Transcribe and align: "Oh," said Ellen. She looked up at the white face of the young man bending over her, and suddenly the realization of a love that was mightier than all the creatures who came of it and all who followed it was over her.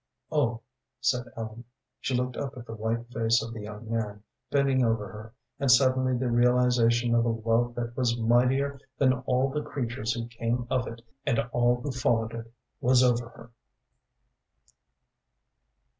"Oh," 0.31 0.61
said 0.99 1.27
Ellen. 1.37 1.63
She 1.99 2.15
looked 2.15 2.35
up 2.35 2.57
at 2.57 2.65
the 2.65 2.73
white 2.73 3.05
face 3.13 3.43
of 3.43 3.53
the 3.53 3.61
young 3.61 3.87
man 3.87 4.23
bending 4.49 4.83
over 4.83 5.07
her, 5.07 5.35
and 5.59 5.69
suddenly 5.69 6.17
the 6.17 6.31
realization 6.31 7.13
of 7.13 7.23
a 7.23 7.29
love 7.29 7.75
that 7.75 7.95
was 7.95 8.17
mightier 8.17 8.79
than 8.97 9.13
all 9.13 9.51
the 9.51 9.61
creatures 9.61 10.13
who 10.13 10.25
came 10.25 10.65
of 10.71 10.87
it 10.87 11.03
and 11.23 11.37
all 11.51 11.81
who 11.81 11.91
followed 11.91 12.33
it 12.33 12.51
was 12.79 13.03
over 13.03 13.29
her. 13.29 13.51